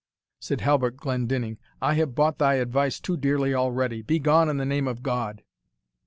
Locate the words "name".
4.65-4.87